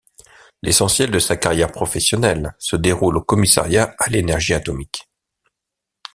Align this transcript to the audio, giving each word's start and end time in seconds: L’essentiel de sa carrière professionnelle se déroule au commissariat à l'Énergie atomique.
L’essentiel 0.63 1.11
de 1.11 1.19
sa 1.19 1.37
carrière 1.37 1.71
professionnelle 1.71 2.55
se 2.57 2.75
déroule 2.75 3.17
au 3.17 3.21
commissariat 3.21 3.93
à 3.99 4.09
l'Énergie 4.09 4.55
atomique. 4.55 5.07